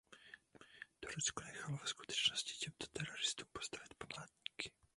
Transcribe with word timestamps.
Turecko 0.99 1.43
nechalo 1.43 1.77
ve 1.77 1.87
skutečnosti 1.87 2.53
těmto 2.59 2.87
teroristům 2.87 3.47
postavit 3.53 3.93
památníky. 3.93 4.71